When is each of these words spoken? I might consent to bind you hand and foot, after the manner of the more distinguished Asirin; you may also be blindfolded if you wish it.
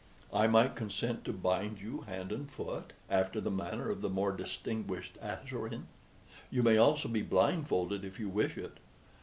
I 0.33 0.47
might 0.47 0.75
consent 0.75 1.23
to 1.25 1.31
bind 1.31 1.79
you 1.79 2.01
hand 2.07 2.31
and 2.31 2.49
foot, 2.49 2.93
after 3.07 3.39
the 3.39 3.51
manner 3.51 3.91
of 3.91 4.01
the 4.01 4.09
more 4.09 4.31
distinguished 4.31 5.15
Asirin; 5.21 5.83
you 6.49 6.63
may 6.63 6.77
also 6.77 7.07
be 7.07 7.21
blindfolded 7.21 8.03
if 8.03 8.19
you 8.19 8.27
wish 8.27 8.57
it. 8.57 8.79